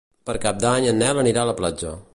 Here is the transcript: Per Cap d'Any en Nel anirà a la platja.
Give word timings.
Per 0.29 0.33
Cap 0.45 0.63
d'Any 0.63 0.87
en 0.93 0.97
Nel 1.03 1.23
anirà 1.25 1.45
a 1.47 1.51
la 1.51 1.57
platja. 1.61 1.95